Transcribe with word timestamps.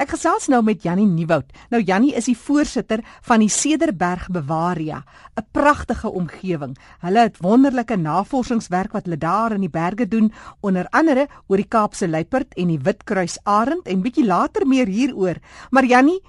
Ek 0.00 0.14
gesels 0.14 0.46
nou 0.48 0.62
met 0.64 0.80
Jannie 0.80 1.04
Nieuwoud. 1.04 1.50
Nou 1.68 1.82
Jannie 1.84 2.14
is 2.16 2.24
die 2.30 2.36
voorsitter 2.38 3.02
van 3.28 3.42
die 3.42 3.50
Cederberg 3.52 4.30
Bavaria, 4.32 5.02
'n 5.36 5.44
pragtige 5.52 6.08
omgewing. 6.08 6.74
Hulle 7.00 7.20
het 7.20 7.36
wonderlike 7.38 7.96
navorsingswerk 7.96 8.92
wat 8.92 9.04
hulle 9.04 9.18
daar 9.18 9.52
in 9.52 9.60
die 9.60 9.68
berge 9.68 10.08
doen, 10.08 10.32
onder 10.62 10.86
andere 10.90 11.28
oor 11.48 11.56
die 11.56 11.68
Kaapse 11.68 12.08
luiperd 12.08 12.54
en 12.54 12.68
die 12.68 12.78
Witkruisarend 12.78 13.86
en 13.86 14.02
bietjie 14.02 14.24
later 14.24 14.66
meer 14.66 14.86
hieroor. 14.86 15.36
Maar 15.70 15.84
Jannie, 15.84 16.22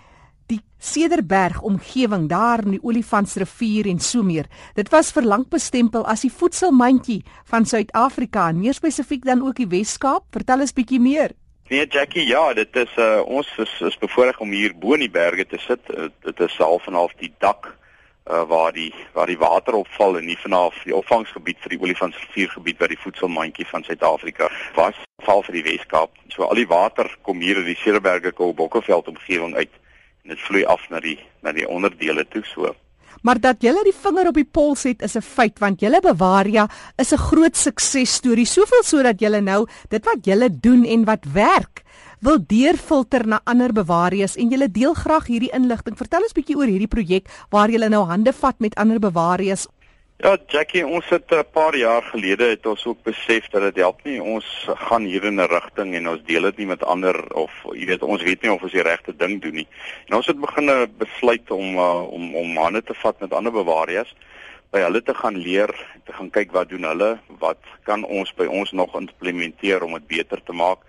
die 0.48 0.62
Cederberg 0.78 1.62
omgewing 1.62 2.28
daar 2.28 2.66
in 2.66 2.72
die 2.72 2.84
Olifantsrivier 2.84 3.88
en 3.88 4.00
so 4.00 4.22
meer. 4.24 4.48
Dit 4.76 4.90
was 4.90 5.12
vir 5.12 5.24
lank 5.24 5.50
bestempel 5.50 6.06
as 6.06 6.22
die 6.22 6.32
voedselmandjie 6.32 7.24
van 7.46 7.66
Suid-Afrika, 7.66 8.52
meer 8.52 8.74
spesifiek 8.74 9.24
dan 9.24 9.42
ook 9.42 9.56
die 9.56 9.68
Wes-Kaap. 9.68 10.24
Vertel 10.32 10.60
ons 10.60 10.74
bietjie 10.74 11.00
meer. 11.00 11.32
Nee 11.72 11.88
Jackie, 11.88 12.26
ja, 12.28 12.54
dit 12.54 12.76
is 12.76 12.96
uh 13.00 13.22
ons 13.26 13.48
is 13.58 13.74
is 13.80 13.98
bevoorreg 13.98 14.40
om 14.44 14.50
hier 14.52 14.74
bo 14.76 14.92
in 14.94 15.06
die 15.06 15.12
berge 15.12 15.46
te 15.48 15.60
sit. 15.64 15.80
Uh, 15.88 16.10
dit 16.26 16.40
is 16.44 16.58
half 16.60 16.88
en 16.88 16.98
half 17.00 17.14
die 17.22 17.30
dak 17.40 17.70
uh 18.28 18.42
waar 18.50 18.74
die 18.76 18.92
waar 19.14 19.32
die 19.32 19.38
water 19.40 19.78
opval 19.80 20.18
en 20.20 20.28
nie 20.28 20.36
vanaf 20.42 20.82
die 20.84 20.96
opvangsgebied 20.96 21.62
vir 21.64 21.72
die 21.72 21.80
olifantsriviergebied 21.80 22.84
waar 22.84 22.92
die 22.92 23.00
voedselmandjie 23.00 23.70
van 23.70 23.88
Suid-Afrika 23.88 24.50
was, 24.76 25.00
val 25.24 25.46
vir 25.48 25.62
die 25.62 25.64
Wes-Kaap. 25.70 26.20
So 26.36 26.44
al 26.44 26.60
die 26.60 26.68
water 26.68 27.08
kom 27.22 27.40
hier 27.40 27.64
in 27.64 27.72
die 27.72 27.80
Cederberge 27.80 28.36
Koolbokkeveld 28.36 29.08
omgewing 29.08 29.56
uit 29.56 29.72
en 30.26 30.36
dit 30.36 30.44
vloei 30.50 30.66
af 30.76 30.84
na 30.92 31.00
die 31.00 31.22
na 31.40 31.56
die 31.56 31.70
onderdele 31.70 32.28
toe 32.36 32.44
so. 32.52 32.76
Maar 33.22 33.40
dat 33.40 33.62
julle 33.62 33.84
die 33.84 33.96
vinger 33.96 34.28
op 34.28 34.38
die 34.40 34.48
pols 34.48 34.84
het 34.84 35.02
is 35.02 35.16
'n 35.16 35.22
feit 35.22 35.60
want 35.60 35.80
julle 35.82 36.02
Bavaria 36.02 36.70
is 36.98 37.14
'n 37.14 37.18
groot 37.18 37.56
suksesstorie. 37.58 38.46
Soveel 38.46 38.84
sodat 38.84 39.20
julle 39.20 39.42
nou 39.42 39.68
dit 39.90 40.06
wat 40.06 40.26
julle 40.26 40.50
doen 40.60 40.86
en 40.86 41.06
wat 41.06 41.26
werk 41.34 41.84
wil 42.20 42.38
deurfilter 42.48 43.28
na 43.28 43.42
ander 43.44 43.74
Bavarias 43.74 44.36
en 44.36 44.50
julle 44.50 44.72
deel 44.72 44.94
graag 44.94 45.28
hierdie 45.28 45.54
inligting. 45.54 45.98
Vertel 45.98 46.22
ons 46.22 46.34
bietjie 46.38 46.58
oor 46.58 46.70
hierdie 46.70 46.88
projek 46.88 47.30
waar 47.50 47.70
julle 47.70 47.90
nou 47.90 48.06
hande 48.06 48.34
vat 48.34 48.60
met 48.60 48.76
ander 48.76 49.00
Bavarias 49.00 49.68
Ja, 50.22 50.36
Jackie, 50.54 50.84
ons 50.86 51.08
het 51.10 51.32
'n 51.34 51.46
paar 51.52 51.76
jaar 51.76 52.04
gelede 52.04 52.44
het 52.44 52.66
ons 52.66 52.86
ook 52.86 53.04
besef 53.04 53.48
dat 53.50 53.62
dit 53.62 53.76
help 53.76 54.04
nie 54.04 54.22
ons 54.22 54.68
gaan 54.68 55.04
hier 55.04 55.24
in 55.24 55.42
'n 55.42 55.48
rigting 55.48 55.96
en 55.96 56.10
ons 56.10 56.22
deel 56.26 56.42
dit 56.42 56.58
nie 56.58 56.66
met 56.66 56.84
ander 56.84 57.34
of 57.34 57.52
jy 57.74 57.86
weet 57.86 58.04
ons 58.04 58.22
weet 58.22 58.42
nie 58.42 58.52
of 58.52 58.62
ons 58.62 58.72
die 58.72 58.82
regte 58.82 59.16
ding 59.16 59.42
doen 59.42 59.54
nie. 59.54 59.68
En 60.08 60.16
ons 60.16 60.28
het 60.28 60.40
begin 60.40 60.92
besluit 60.98 61.52
om 61.52 61.76
uh, 61.76 62.12
om 62.12 62.36
om 62.36 62.54
manne 62.54 62.84
te 62.84 62.94
vat 62.94 63.20
met 63.20 63.34
ander 63.34 63.52
bewarias 63.52 64.16
by 64.70 64.80
hulle 64.80 65.02
te 65.04 65.14
gaan 65.14 65.38
leer, 65.38 65.74
te 66.06 66.14
gaan 66.14 66.30
kyk 66.30 66.52
wat 66.52 66.70
doen 66.70 66.84
hulle, 66.84 67.20
wat 67.40 67.64
kan 67.84 68.04
ons 68.04 68.34
by 68.34 68.46
ons 68.46 68.72
nog 68.72 68.96
implementeer 68.96 69.84
om 69.84 69.94
dit 69.94 70.08
beter 70.08 70.44
te 70.44 70.54
maak? 70.54 70.80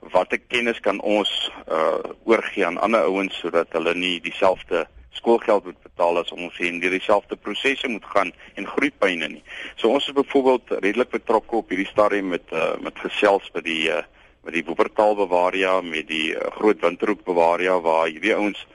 Watter 0.00 0.38
kennis 0.48 0.80
kan 0.80 1.00
ons 1.00 1.52
uh 1.68 2.02
oorgee 2.24 2.66
aan 2.66 2.78
ander 2.78 3.00
ouens 3.02 3.38
sodat 3.38 3.68
hulle 3.72 3.94
nie 3.94 4.20
dieselfde 4.20 4.86
skoolgeld 5.12 5.64
moet 5.64 5.82
betaal 5.82 6.18
as 6.18 6.32
ons 6.32 6.54
sien 6.56 6.80
deur 6.80 6.94
dieselfde 6.94 7.36
prosesse 7.36 7.88
moet 7.88 8.04
gaan 8.14 8.32
en 8.54 8.66
groeipyne 8.66 9.28
nie. 9.34 9.42
So 9.76 9.92
ons 9.92 10.08
is 10.08 10.16
byvoorbeeld 10.16 10.74
redelik 10.80 11.12
betrokke 11.12 11.56
op 11.60 11.72
hierdie 11.72 11.88
stadium 11.90 12.32
met 12.32 12.52
uh, 12.52 12.74
met 12.80 12.98
gesels 13.04 13.48
by 13.54 13.64
die 13.66 13.84
uh, 13.92 14.02
met 14.42 14.56
die 14.56 14.64
Wuppertal 14.66 15.16
Bavaria 15.20 15.80
met 15.86 16.08
die 16.10 16.32
uh, 16.34 16.50
Groot 16.58 16.80
Winterhoek 16.82 17.24
Bavaria 17.24 17.78
waar 17.80 18.08
hierdie 18.08 18.34
ouens 18.36 18.66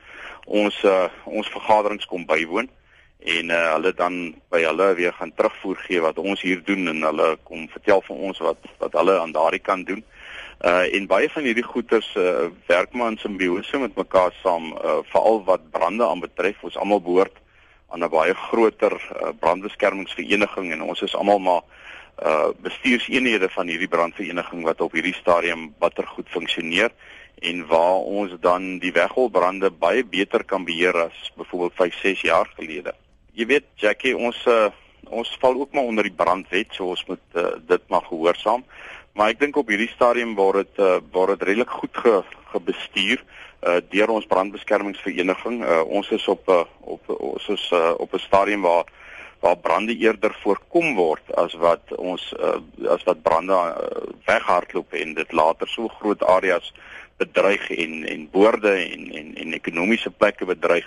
ons 0.45 0.77
uh, 0.87 1.07
ons 1.25 1.49
vergaderings 1.51 2.07
kom 2.07 2.25
bywoon 2.25 2.69
en 3.27 3.49
uh, 3.51 3.63
hulle 3.73 3.91
dan 3.97 4.19
by 4.53 4.61
hulle 4.63 4.93
weer 4.95 5.15
gaan 5.17 5.33
terugvoer 5.35 5.81
gee 5.87 6.03
wat 6.05 6.21
ons 6.21 6.41
hier 6.45 6.61
doen 6.63 6.87
en 6.93 7.09
hulle 7.09 7.33
kom 7.49 7.65
vertel 7.73 8.05
vir 8.07 8.23
ons 8.29 8.45
wat 8.45 8.71
wat 8.77 8.95
hulle 9.01 9.19
aan 9.19 9.35
daardie 9.35 9.63
kant 9.63 9.89
doen. 9.89 10.05
Uh 10.05 10.16
en 10.65 11.05
baie 11.07 11.29
van 11.29 11.43
hierdie 11.43 11.65
goeters 11.65 12.07
uh 12.17 12.47
werk 12.67 12.93
maar 12.93 13.11
in 13.11 13.17
simbiose 13.17 13.77
met 13.77 13.95
mekaar 13.95 14.33
saam, 14.41 14.71
uh 14.73 14.99
veral 15.11 15.43
wat 15.45 15.69
brande 15.71 16.05
aanbetref. 16.05 16.63
Ons 16.63 16.77
almal 16.77 17.01
behoort 17.01 17.37
aan 17.89 18.03
'n 18.03 18.09
baie 18.09 18.33
groter 18.33 18.93
uh, 18.93 19.29
brandbeskermingsvereniging 19.39 20.71
en 20.71 20.81
ons 20.81 21.01
is 21.01 21.15
almal 21.15 21.39
maar 21.39 21.61
uh 22.25 22.49
bestuurseenhede 22.61 23.49
van 23.49 23.67
hierdie 23.67 23.87
brandvereniging 23.87 24.63
wat 24.63 24.81
op 24.81 24.91
hierdie 24.91 25.13
stadium 25.13 25.73
batter 25.79 26.07
goed 26.07 26.29
funksioneer 26.29 26.91
en 27.39 27.67
waar 27.67 28.01
ons 28.01 28.33
dan 28.41 28.79
die 28.79 28.91
wegholbrande 28.91 29.69
baie 29.69 30.05
beter 30.05 30.43
kan 30.43 30.65
beheer 30.65 30.97
as 30.97 31.31
byvoorbeeld 31.35 31.73
5, 31.75 31.99
6 32.01 32.21
jaar 32.21 32.49
gelede. 32.55 32.93
Jy 33.33 33.45
weet 33.45 33.65
Jackie, 33.75 34.17
ons 34.17 34.45
uh 34.45 34.69
ons 35.09 35.37
val 35.39 35.55
ook 35.55 35.71
maar 35.71 35.87
onder 35.87 36.03
die 36.03 36.15
brandwet, 36.15 36.73
so 36.75 36.89
ons 36.91 37.05
moet 37.07 37.35
uh, 37.39 37.53
dit 37.67 37.83
maar 37.87 38.03
gehoorsaam. 38.09 38.65
Maar 39.17 39.33
ek 39.33 39.39
dink 39.41 39.55
op 39.57 39.71
hierdie 39.73 39.89
stadium 39.89 40.35
waar 40.37 40.59
dit 40.61 40.77
uh, 40.77 40.99
waar 41.11 41.31
dit 41.33 41.43
redelik 41.49 41.71
goed 41.73 41.97
ge, 42.03 42.19
gebestuur 42.53 43.23
uh, 43.65 43.79
deur 43.89 44.13
ons 44.13 44.27
brandbeskermingsvereniging. 44.29 45.63
Uh, 45.65 45.81
ons 45.89 46.11
is 46.13 46.27
op 46.29 46.45
uh, 46.53 46.59
op 46.85 47.09
ons 47.17 47.47
is 47.49 47.63
uh, 47.73 47.95
op 47.97 48.13
'n 48.13 48.21
stadium 48.27 48.61
waar 48.61 48.85
waar 49.41 49.57
brande 49.57 49.95
eerder 49.97 50.37
voorkom 50.43 50.95
word 50.95 51.33
as 51.33 51.53
wat 51.53 51.81
ons 51.97 52.33
uh, 52.37 52.61
as 52.93 53.03
wat 53.09 53.21
brande 53.21 53.57
uh, 53.57 54.05
weghardloop 54.29 54.93
en 54.93 55.13
dit 55.13 55.31
later 55.31 55.67
so 55.67 55.87
groot 55.87 56.23
areas 56.23 56.73
bedreig 57.17 57.69
en 57.69 58.03
en 58.07 58.29
boorde 58.31 58.71
en 58.71 59.11
en 59.19 59.35
en 59.35 59.53
ekonomiese 59.53 60.09
plekke 60.09 60.45
bedreig. 60.45 60.85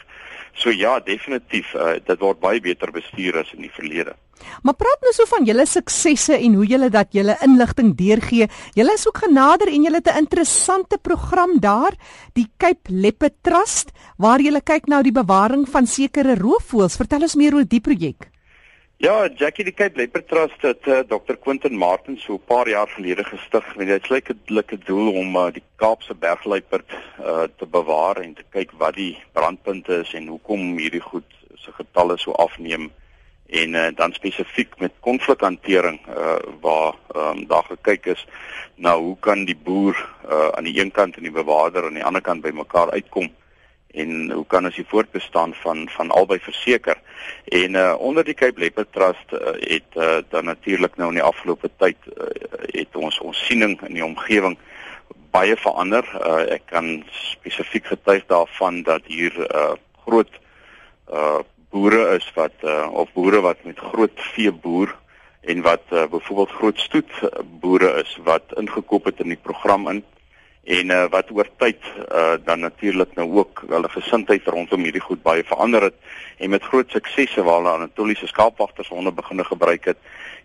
So 0.58 0.70
ja, 0.74 0.98
definitief, 1.00 1.74
uh, 1.74 1.94
dit 2.02 2.18
word 2.20 2.40
baie 2.42 2.60
beter 2.60 2.90
bestuur 2.92 3.38
as 3.40 3.52
in 3.54 3.62
die 3.62 3.72
verlede. 3.72 4.16
Maar 4.64 4.74
praat 4.80 5.04
nou 5.04 5.12
so 5.14 5.28
van 5.30 5.46
julle 5.46 5.66
suksesse 5.68 6.34
en 6.36 6.56
hoe 6.58 6.66
julle 6.66 6.88
dat 6.92 7.12
julle 7.14 7.36
inligting 7.44 7.92
deurgee. 7.96 8.48
Julle 8.74 8.96
is 8.96 9.06
ook 9.08 9.22
genader 9.26 9.70
en 9.70 9.86
julle 9.86 10.00
het 10.00 10.10
'n 10.10 10.24
interessante 10.24 10.98
program 10.98 11.60
daar, 11.60 11.94
die 12.34 12.48
Cape 12.58 12.90
Leopard 12.90 13.36
Trust, 13.42 13.92
waar 14.16 14.40
julle 14.40 14.60
kyk 14.60 14.86
na 14.86 15.02
die 15.02 15.12
bewaring 15.12 15.68
van 15.68 15.86
sekere 15.86 16.34
roofvoëls. 16.34 16.96
Vertel 16.96 17.22
ons 17.22 17.34
meer 17.34 17.54
oor 17.54 17.64
die 17.64 17.80
projek. 17.80 18.30
Ja, 19.00 19.26
Jackie 19.34 19.64
die 19.64 19.72
Cape 19.72 19.96
Leopard 19.96 20.26
Trust 20.28 20.60
het 20.60 20.86
uh, 20.86 20.98
Dr. 21.08 21.38
Quentin 21.40 21.76
Martin 21.76 22.18
so 22.20 22.34
'n 22.34 22.42
paar 22.44 22.68
jaar 22.68 22.88
gelede 22.88 23.24
gestig 23.24 23.76
met 23.76 23.86
die 23.86 23.96
uitsluitlike 23.96 24.78
doel 24.78 25.08
om 25.12 25.36
uh, 25.36 25.46
die 25.52 25.62
Kaapse 25.76 26.14
bergluiperd 26.14 26.92
uh, 27.20 27.48
te 27.56 27.66
bewaar 27.66 28.20
en 28.20 28.34
te 28.34 28.44
kyk 28.50 28.74
wat 28.76 28.94
die 29.00 29.16
brandpunte 29.32 30.02
is 30.04 30.12
en 30.12 30.26
hoekom 30.26 30.76
hierdie 30.76 31.00
goed 31.00 31.24
se 31.54 31.72
getalle 31.72 32.18
so 32.18 32.32
afneem 32.32 32.90
en 33.46 33.74
uh, 33.74 33.88
dan 33.96 34.12
spesifiek 34.12 34.76
met 34.78 34.92
konflikhantering 35.00 36.00
uh, 36.04 36.36
waar 36.60 36.94
um, 37.16 37.46
daar 37.46 37.64
gekyk 37.72 38.06
is 38.06 38.26
na 38.76 38.98
hoe 38.98 39.16
kan 39.20 39.44
die 39.44 39.56
boer 39.56 39.96
uh, 40.28 40.48
aan 40.48 40.68
die 40.68 40.76
een 40.80 40.92
kant 40.92 41.16
en 41.16 41.22
die 41.22 41.38
bewaarder 41.40 41.88
aan 41.88 41.96
die 41.96 42.04
ander 42.04 42.22
kant 42.22 42.44
by 42.44 42.52
mekaar 42.52 42.92
uitkom 42.92 43.32
en 43.92 44.30
hoe 44.30 44.46
kan 44.46 44.64
ons 44.64 44.76
die 44.76 44.86
voortbestaan 44.86 45.54
van 45.54 45.88
van 45.88 46.10
albei 46.10 46.38
verseker? 46.38 47.00
En 47.44 47.74
uh, 47.74 47.94
onder 47.98 48.24
die 48.24 48.34
Cape 48.34 48.60
Leopard 48.60 48.92
Trust 48.92 49.32
uh, 49.32 49.54
het 49.58 49.96
uh, 49.96 50.18
dan 50.28 50.44
natuurlik 50.44 50.96
nou 50.96 51.08
in 51.08 51.20
die 51.20 51.26
afgelope 51.26 51.70
tyd 51.76 51.96
uh, 52.06 52.28
het 52.72 52.96
ons 52.96 53.20
ons 53.20 53.46
siening 53.46 53.80
in 53.88 53.94
die 53.94 54.04
omgewing 54.04 54.58
baie 55.30 55.56
verander. 55.56 56.06
Uh, 56.18 56.42
ek 56.56 56.66
kan 56.70 57.02
spesifiek 57.10 57.86
getuig 57.86 58.26
daarvan 58.30 58.82
dat 58.82 59.06
hier 59.06 59.34
uh, 59.46 59.72
groot 60.04 60.30
uh, 61.12 61.40
boere 61.70 62.16
is 62.16 62.26
wat 62.34 62.54
uh, 62.66 62.88
of 62.92 63.12
boere 63.14 63.40
wat 63.40 63.62
met 63.64 63.78
groot 63.78 64.26
vee 64.34 64.52
boer 64.52 64.94
en 65.40 65.62
wat 65.62 65.82
uh, 65.90 66.06
byvoorbeeld 66.10 66.56
groot 66.58 66.78
stoet 66.78 67.12
boere 67.60 67.92
is 68.02 68.18
wat 68.24 68.56
ingekoop 68.56 69.04
het 69.04 69.20
in 69.20 69.34
die 69.34 69.42
program 69.42 69.88
in 69.88 70.02
en 70.64 70.90
uh, 70.90 71.04
wat 71.10 71.30
oor 71.32 71.48
tyd 71.56 71.80
uh, 72.12 72.36
dan 72.44 72.60
natuurlik 72.60 73.14
nou 73.16 73.28
ook 73.40 73.62
hulle 73.68 73.88
gesindheid 73.88 74.46
rondom 74.46 74.84
hierdie 74.84 75.00
goed 75.00 75.22
baie 75.22 75.44
verander 75.44 75.88
het 75.88 75.96
en 76.38 76.50
met 76.50 76.62
groot 76.62 76.90
suksesse 76.90 77.42
waar 77.42 77.62
hulle 77.62 77.76
Anatoliese 77.78 78.26
skaapwagters 78.26 78.88
honde 78.88 79.12
begine 79.12 79.44
gebruik 79.44 79.84
het 79.84 79.96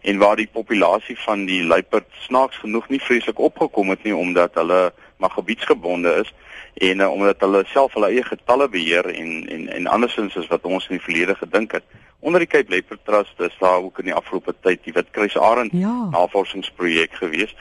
en 0.01 0.17
waar 0.17 0.35
die 0.35 0.47
populasie 0.47 1.17
van 1.19 1.45
die 1.45 1.63
luiperd 1.63 2.07
snaaks 2.27 2.57
genoeg 2.63 2.87
nie 2.89 3.01
vreeslik 3.01 3.39
opgekom 3.39 3.89
het 3.89 4.03
nie 4.03 4.15
omdat 4.15 4.55
hulle 4.55 4.93
maar 5.17 5.31
gebiedsgebonde 5.35 6.15
is 6.23 6.33
en 6.75 6.99
uh, 6.99 7.11
omdat 7.11 7.39
hulle 7.39 7.63
self 7.67 7.93
hulle 7.93 8.11
eie 8.11 8.23
getalle 8.23 8.67
beheer 8.69 9.07
en 9.11 9.47
en 9.49 9.67
en 9.77 9.87
andersins 9.87 10.35
as 10.37 10.47
wat 10.51 10.65
ons 10.67 10.87
in 10.89 10.97
die 10.97 11.05
verlede 11.05 11.35
gedink 11.35 11.71
het. 11.71 11.83
Onder 12.19 12.39
die 12.39 12.49
Cape 12.49 12.71
Leopard 12.71 13.05
Trust 13.05 13.39
is 13.39 13.55
daar 13.59 13.83
ook 13.83 13.99
in 13.99 14.09
die 14.09 14.13
afgelope 14.13 14.55
tyd 14.61 14.83
die 14.83 14.93
Witkruisarend 14.93 15.71
ja. 15.71 15.93
navorsingsprojek 16.11 17.13
gewees 17.21 17.55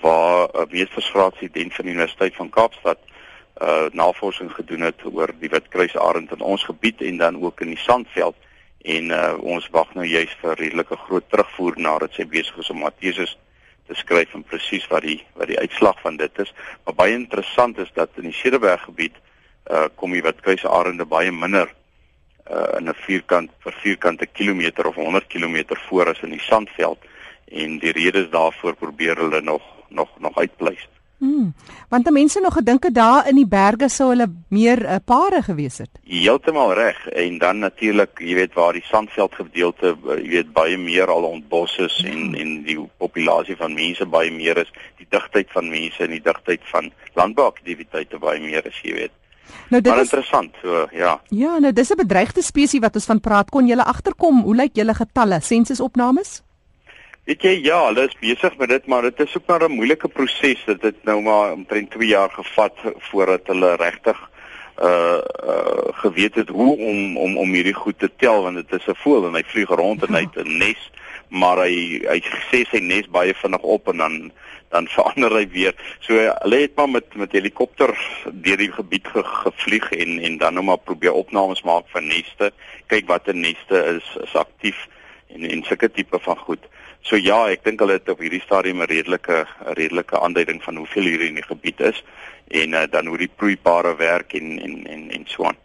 waar 0.00 0.48
'n 0.52 0.60
uh, 0.60 0.70
meestersgraadstudent 0.70 1.74
van 1.74 1.84
die 1.84 1.94
Universiteit 1.94 2.34
van 2.34 2.50
Kaapstad 2.50 2.98
uh 3.62 3.86
navorsing 3.90 4.52
gedoen 4.52 4.80
het 4.80 5.00
oor 5.04 5.32
die 5.38 5.48
Witkruisarend 5.48 6.30
in 6.32 6.40
ons 6.40 6.64
gebied 6.64 7.00
en 7.02 7.16
dan 7.16 7.42
ook 7.42 7.60
in 7.60 7.74
die 7.74 7.82
Sandveld 7.82 8.36
en 8.82 9.10
uh 9.10 9.34
ons 9.40 9.68
wag 9.74 9.94
nou 9.94 10.06
juist 10.06 10.36
vir 10.42 10.54
redelike 10.54 10.96
groot 10.96 11.26
terugvoer 11.30 11.74
nadat 11.76 12.14
sy 12.14 12.26
besig 12.26 12.58
is 12.62 12.70
om 12.70 12.84
Matthäus 12.84 13.34
te 13.88 13.94
skryf 13.94 14.34
en 14.34 14.44
presies 14.44 14.86
wat 14.92 15.02
die 15.02 15.18
wat 15.34 15.50
die 15.50 15.58
uitslag 15.58 15.98
van 16.04 16.16
dit 16.16 16.38
is. 16.38 16.52
Maar 16.84 16.94
baie 16.94 17.16
interessant 17.16 17.78
is 17.78 17.90
dat 17.94 18.10
in 18.20 18.28
die 18.30 18.36
Cederberg 18.36 18.84
gebied 18.84 19.16
uh 19.70 19.88
kom 19.94 20.14
die 20.14 20.22
Witkruisarende 20.22 21.04
baie 21.04 21.32
minder 21.32 21.72
uh 22.50 22.78
in 22.78 22.88
'n 22.88 22.94
vierkant 23.06 23.50
vir 23.64 23.74
vierkante 23.82 24.26
kilometer 24.26 24.86
of 24.86 24.94
100 24.94 25.26
km 25.26 25.74
voor 25.88 26.08
as 26.14 26.22
in 26.22 26.30
die 26.30 26.46
Sandveld 26.46 26.98
en 27.48 27.78
die 27.78 27.92
redes 27.92 28.30
daarvoor 28.30 28.76
probeer 28.76 29.16
hulle 29.16 29.40
nog 29.40 29.77
nog 29.88 30.08
nog 30.18 30.38
uitpleis. 30.38 30.88
Hmm, 31.18 31.54
want 31.90 32.04
die 32.06 32.12
mense 32.14 32.40
nog 32.40 32.54
gedink 32.54 32.84
het 32.86 32.94
daar 32.94 33.26
in 33.26 33.34
die 33.40 33.46
berge 33.46 33.88
sou 33.90 34.12
hulle 34.12 34.28
meer 34.54 34.84
uh, 34.84 35.00
pare 35.04 35.40
gewees 35.42 35.80
het. 35.82 35.90
Heeltemal 36.06 36.76
reg 36.78 37.00
en 37.08 37.40
dan 37.42 37.58
natuurlik, 37.58 38.22
jy 38.22 38.36
weet 38.38 38.54
waar 38.54 38.78
die 38.78 38.84
sandveld 38.86 39.34
gedeelte, 39.34 39.96
uh, 39.96 40.18
jy 40.22 40.28
weet 40.36 40.52
baie 40.54 40.78
meer 40.78 41.10
al 41.10 41.26
ontbos 41.26 41.74
is 41.82 41.98
hmm. 42.04 42.12
en 42.12 42.38
en 42.38 42.52
die 42.68 42.78
populasie 43.02 43.58
van 43.58 43.74
mense 43.74 44.06
baie 44.06 44.30
meer 44.30 44.62
is, 44.62 44.70
die 45.02 45.08
digtheid 45.10 45.50
van 45.50 45.66
mense 45.68 46.06
en 46.06 46.14
die 46.14 46.22
digtheid 46.22 46.62
van 46.70 46.92
landbouaktiwiteite 47.18 48.22
baie 48.22 48.38
meer 48.40 48.70
is, 48.70 48.78
jy 48.86 48.94
weet. 49.02 49.16
Nou 49.68 49.82
dit 49.82 49.90
maar 49.90 50.04
is 50.04 50.12
interessant, 50.12 50.54
so 50.62 50.86
ja. 50.94 51.20
Ja, 51.34 51.58
nou 51.58 51.72
dis 51.72 51.90
'n 51.90 51.96
bedreigde 51.96 52.42
spesies 52.42 52.80
wat 52.80 52.94
ons 52.94 53.10
van 53.10 53.20
praat. 53.20 53.50
Kon 53.50 53.66
jy 53.66 53.76
agterkom 53.76 54.42
hoe 54.42 54.54
lyk 54.54 54.74
julle 54.74 54.94
getalle, 54.94 55.40
sensusopnames? 55.40 56.42
Weet 57.28 57.42
jy 57.44 57.50
ja, 57.60 57.76
hulle 57.90 58.06
is 58.08 58.14
besig 58.22 58.54
met 58.56 58.70
dit, 58.72 58.86
maar 58.88 59.04
dit 59.04 59.18
is 59.20 59.34
ook 59.36 59.46
maar 59.46 59.64
'n 59.64 59.76
moeilike 59.76 60.08
proses. 60.08 60.64
Dit 60.64 60.82
het 60.82 61.04
nou 61.04 61.20
maar 61.22 61.52
omtrent 61.52 61.90
2 61.90 62.08
jaar 62.08 62.30
gevat 62.30 62.76
voordat 63.10 63.46
hulle 63.46 63.76
regtig 63.76 64.30
uh 64.82 65.20
uh 65.44 65.88
geweet 66.00 66.34
het 66.34 66.48
hoe 66.48 66.76
om 66.78 67.16
om 67.16 67.36
om 67.36 67.52
hierdie 67.52 67.74
goed 67.74 67.98
te 67.98 68.10
tel 68.16 68.42
want 68.42 68.56
dit 68.56 68.72
is 68.72 68.86
'n 68.86 68.94
voël 68.94 69.26
en 69.26 69.34
hy 69.34 69.42
vlieg 69.46 69.68
rond 69.68 70.02
en 70.06 70.14
hy 70.14 70.20
het 70.20 70.36
'n 70.46 70.56
nes 70.58 70.90
maar 71.28 71.58
hy 71.58 72.00
hy 72.08 72.20
sê 72.50 72.64
sy 72.70 72.78
nes 72.78 73.08
baie 73.08 73.34
vinnig 73.34 73.60
op 73.60 73.88
en 73.88 73.96
dan 73.96 74.32
dan 74.68 74.88
verander 74.96 75.32
hy 75.32 75.48
weer. 75.48 75.74
So 76.00 76.14
hulle 76.14 76.60
het 76.60 76.76
maar 76.76 76.88
met 76.88 77.14
met 77.14 77.32
helikopter 77.32 77.92
deur 78.32 78.56
die 78.56 78.72
gebied 78.72 79.06
ge, 79.08 79.24
gevlieg 79.24 79.92
en 79.92 80.18
en 80.18 80.38
dan 80.38 80.54
nou 80.54 80.64
maar 80.64 80.78
probeer 80.78 81.12
opnames 81.12 81.62
maak 81.62 81.84
van 81.88 82.06
neste, 82.06 82.52
kyk 82.86 83.06
watter 83.06 83.34
neste 83.34 83.84
is 83.96 84.16
is 84.22 84.34
aktief 84.34 84.88
en 85.28 85.50
en 85.50 85.62
sulke 85.62 85.90
tipe 85.90 86.18
van 86.18 86.36
goed. 86.36 86.64
So 87.02 87.16
ja, 87.16 87.46
ek 87.48 87.64
dink 87.64 87.80
hulle 87.80 87.98
het 87.98 88.08
op 88.08 88.20
hierdie 88.20 88.42
stadium 88.42 88.82
'n 88.82 88.90
redelike 88.90 89.46
'n 89.46 89.74
redelike 89.74 90.20
aanduiding 90.20 90.62
van 90.62 90.76
hoeveel 90.76 91.02
hier 91.02 91.20
in 91.20 91.34
die 91.34 91.46
gebied 91.46 91.80
is 91.80 92.04
en 92.48 92.72
uh, 92.72 92.82
dan 92.90 93.06
hoe 93.06 93.18
die 93.18 93.30
proeipare 93.36 93.96
werk 93.96 94.32
en 94.32 94.58
en 94.58 94.86
en 94.86 95.10
en 95.10 95.24
so 95.26 95.44
aan. 95.44 95.56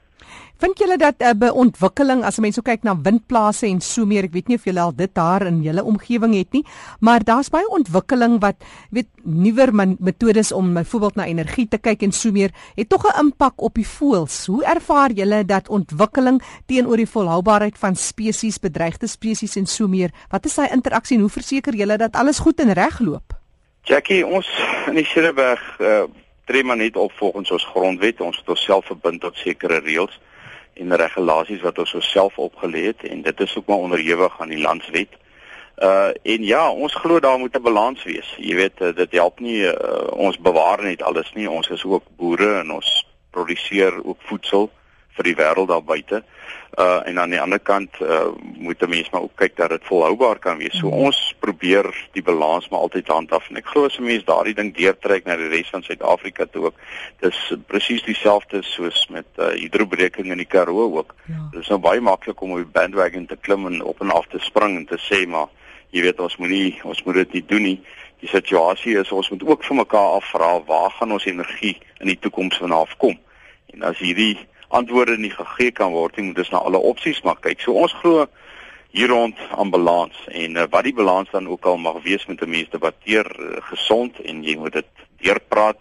Vind 0.64 0.80
julle 0.80 0.96
dat 0.96 1.20
uh, 1.20 1.34
beontwikkeling 1.36 2.22
as 2.24 2.38
mense 2.40 2.62
so 2.62 2.64
kyk 2.64 2.86
na 2.88 2.94
windplase 2.96 3.66
en 3.68 3.82
so 3.84 4.08
meer, 4.08 4.30
ek 4.30 4.36
weet 4.38 4.48
nie 4.48 4.56
of 4.56 4.64
julle 4.64 4.80
al 4.80 4.94
dit 4.96 5.12
daar 5.12 5.44
in 5.50 5.58
julle 5.66 5.84
omgewing 5.84 6.38
het 6.38 6.56
nie, 6.56 6.62
maar 7.04 7.26
daar's 7.28 7.50
baie 7.52 7.68
ontwikkeling 7.76 8.38
wat 8.40 8.64
weet 8.96 9.10
nuwer 9.28 9.74
metodes 9.76 10.54
om 10.56 10.72
byvoorbeeld 10.78 11.20
na 11.20 11.28
energie 11.28 11.68
te 11.68 11.82
kyk 11.84 12.08
en 12.08 12.16
so 12.16 12.32
meer, 12.32 12.56
het 12.80 12.88
tog 12.88 13.04
'n 13.04 13.26
impak 13.26 13.60
op 13.60 13.76
die 13.76 13.88
voëls. 13.88 14.48
Hoe 14.48 14.64
ervaar 14.64 15.12
julle 15.12 15.44
dat 15.44 15.68
ontwikkeling 15.68 16.40
teenoor 16.66 16.98
die 16.98 17.12
volhoubaarheid 17.12 17.78
van 17.78 17.96
spesies, 17.96 18.60
bedreigde 18.60 19.08
spesies 19.08 19.60
en 19.60 19.66
so 19.68 19.88
meer? 19.88 20.16
Wat 20.32 20.46
is 20.46 20.56
daai 20.56 20.72
interaksie 20.72 21.18
en 21.18 21.28
hoe 21.28 21.30
verseker 21.30 21.76
julle 21.76 21.98
dat 21.98 22.16
alles 22.16 22.40
goed 22.40 22.60
en 22.60 22.72
reg 22.72 23.00
loop? 23.00 23.36
Jackie, 23.84 24.26
ons 24.26 24.48
in 24.88 24.96
die 24.96 25.06
Cederberg 25.06 25.80
uh, 25.80 26.04
tree 26.46 26.64
maar 26.64 26.78
net 26.78 26.96
op 26.96 27.12
volgens 27.12 27.52
ons 27.52 27.66
grondwet. 27.66 28.22
Ons 28.22 28.38
het 28.38 28.50
onsself 28.50 28.86
verbind 28.86 29.22
tot 29.22 29.36
sekere 29.36 29.84
reëls 29.84 30.20
en 30.74 30.96
regulasies 30.96 31.62
wat 31.62 31.80
ons 31.80 31.94
osself 31.94 32.38
opgelê 32.38 32.86
het 32.86 33.04
en 33.04 33.22
dit 33.22 33.40
is 33.40 33.58
ook 33.58 33.68
maar 33.68 33.78
onderhewig 33.78 34.42
aan 34.42 34.50
die 34.50 34.62
landswet. 34.62 35.10
Uh 35.78 36.12
en 36.24 36.44
ja, 36.46 36.72
ons 36.72 36.96
glo 36.96 37.20
daar 37.20 37.40
moet 37.40 37.58
'n 37.58 37.62
balans 37.62 38.04
wees. 38.04 38.36
Jy 38.38 38.56
weet, 38.56 38.82
uh, 38.82 38.96
dit 38.96 39.12
help 39.12 39.40
nie 39.40 39.62
uh, 39.62 39.74
ons 40.10 40.38
bewaar 40.38 40.84
net 40.84 41.02
alles 41.02 41.34
nie. 41.34 41.50
Ons 41.50 41.70
is 41.70 41.84
ook 41.84 42.04
boere 42.18 42.60
en 42.60 42.72
ons 42.72 43.08
produseer 43.30 44.06
ook 44.06 44.18
voedsel 44.20 44.72
vir 45.18 45.30
die 45.30 45.36
wêreld 45.38 45.70
daar 45.70 45.84
buite. 45.84 46.24
Uh 46.74 47.06
en 47.06 47.20
aan 47.20 47.30
die 47.30 47.42
ander 47.42 47.60
kant 47.60 48.00
uh 48.02 48.32
moet 48.58 48.82
'n 48.82 48.90
mens 48.90 49.10
maar 49.10 49.22
ook 49.22 49.36
kyk 49.36 49.56
dat 49.56 49.70
dit 49.70 49.84
volhoubaar 49.86 50.40
kan 50.40 50.58
wees. 50.58 50.78
So 50.78 50.88
ons 50.88 51.36
probeer 51.40 51.86
die 52.12 52.24
balans 52.24 52.70
maar 52.70 52.80
altyd 52.80 53.08
handhaaf 53.08 53.50
en 53.50 53.58
ek 53.58 53.66
glo 53.66 53.86
as 53.86 53.98
'n 54.00 54.04
mens 54.04 54.26
daardie 54.26 54.54
ding 54.54 54.76
deurtrek 54.76 55.26
na 55.26 55.36
die 55.36 55.48
res 55.48 55.70
van 55.70 55.84
Suid-Afrika 55.84 56.46
toe 56.46 56.66
ook. 56.66 56.76
Dis 57.20 57.54
presies 57.68 58.04
dieselfde 58.04 58.64
soos 58.64 59.08
met 59.10 59.26
uh 59.38 59.54
hidrobreking 59.54 60.32
in 60.32 60.38
die 60.38 60.50
Karoo 60.50 60.98
ook. 60.98 61.16
Ja. 61.28 61.50
Dit 61.52 61.62
is 61.62 61.68
nou 61.68 61.80
baie 61.80 62.02
maklik 62.02 62.42
om 62.42 62.52
op 62.52 62.58
die 62.58 62.80
bandwagon 62.82 63.26
te 63.26 63.38
klim 63.42 63.66
en 63.66 63.84
op 63.84 64.02
en 64.02 64.10
af 64.12 64.26
te 64.28 64.40
spring 64.40 64.78
en 64.78 64.86
te 64.86 64.98
sê 64.98 65.28
maar 65.28 65.48
jy 65.92 66.02
weet 66.02 66.20
ons 66.20 66.38
moenie 66.38 66.80
ons 66.84 67.04
moet 67.04 67.16
dit 67.16 67.34
nie 67.34 67.46
doen 67.46 67.62
nie. 67.62 67.82
Die 68.20 68.30
situasie 68.30 68.98
is 68.98 69.12
ons 69.12 69.30
moet 69.30 69.44
ook 69.44 69.64
vir 69.64 69.76
mekaar 69.76 70.18
afvra 70.18 70.64
waar 70.66 70.90
gaan 70.90 71.12
ons 71.12 71.26
energie 71.26 71.78
in 72.00 72.08
die 72.08 72.20
toekoms 72.20 72.58
vanaf 72.58 72.98
kom? 72.98 73.20
En 73.74 73.84
as 73.84 74.00
hierdie 74.00 74.40
antwoorde 74.74 75.18
nie 75.18 75.32
gegee 75.34 75.72
kan 75.72 75.94
word 75.94 76.18
nie, 76.18 76.32
moet 76.32 76.42
ons 76.44 76.52
na 76.54 76.64
alle 76.66 76.82
opsies 76.92 77.22
maar 77.26 77.40
kyk. 77.42 77.62
So 77.62 77.78
ons 77.78 77.94
glo 78.02 78.28
hier 78.94 79.10
rond 79.10 79.40
aan 79.58 79.72
balans 79.74 80.18
en 80.30 80.58
uh, 80.58 80.68
wat 80.70 80.86
die 80.86 80.94
balans 80.94 81.32
dan 81.34 81.48
ook 81.50 81.66
al 81.66 81.80
mag 81.82 82.02
wees 82.06 82.26
met 82.30 82.42
'n 82.42 82.50
mens 82.50 82.70
debatteer 82.70 83.26
uh, 83.40 83.62
gesond 83.70 84.20
en 84.22 84.44
jy 84.44 84.56
moet 84.58 84.74
dit 84.74 84.90
deurpraat 85.26 85.80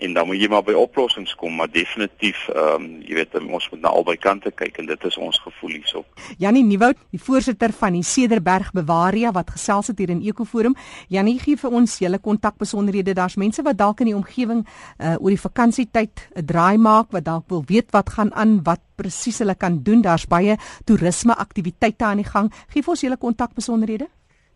en 0.00 0.12
dan 0.16 0.26
moet 0.26 0.40
jy 0.40 0.48
maar 0.48 0.64
by 0.66 0.74
oplossings 0.78 1.34
kom 1.40 1.56
maar 1.60 1.70
definitief 1.72 2.48
ehm 2.48 2.74
um, 2.74 2.86
jy 3.06 3.14
weet 3.18 3.34
ons 3.40 3.68
moet 3.72 3.82
na 3.82 3.88
albei 3.88 4.16
kante 4.16 4.50
kyk 4.50 4.78
en 4.82 4.86
dit 4.88 5.04
is 5.08 5.16
ons 5.16 5.38
gevoel 5.44 5.70
hierso. 5.76 6.04
Janie 6.38 6.64
Nieuwoud, 6.64 6.96
die 7.10 7.22
voorsitter 7.22 7.72
van 7.72 7.92
die 7.96 8.04
Cederberg 8.06 8.72
Bewaria 8.76 9.32
wat 9.32 9.50
gesels 9.50 9.86
het 9.90 9.98
hier 9.98 10.10
in 10.14 10.22
Ekoforum. 10.22 10.76
Janie 11.08 11.38
gee 11.40 11.56
vir 11.60 11.70
ons 11.80 11.98
julle 11.98 12.18
kontakbesonderhede. 12.18 13.14
Daar's 13.14 13.36
mense 13.40 13.62
wat 13.66 13.78
dalk 13.78 14.00
in 14.00 14.06
die 14.12 14.16
omgewing 14.16 14.66
uh 14.98 15.16
oor 15.20 15.30
die 15.34 15.40
vakansietyd 15.40 16.28
'n 16.36 16.46
draai 16.46 16.78
maak 16.78 17.12
wat 17.12 17.24
dalk 17.24 17.44
wil 17.48 17.64
weet 17.66 17.90
wat 17.90 18.10
gaan 18.10 18.34
aan, 18.34 18.62
wat 18.64 18.80
presies 18.96 19.38
hulle 19.38 19.54
kan 19.54 19.82
doen. 19.82 20.02
Daar's 20.02 20.26
baie 20.26 20.56
toerisme 20.84 21.34
aktiwiteite 21.34 22.04
aan 22.04 22.16
die 22.22 22.30
gang. 22.30 22.52
Gee 22.68 22.82
vir 22.82 22.90
ons 22.90 23.00
julle 23.00 23.16
kontakbesonderhede. 23.16 24.08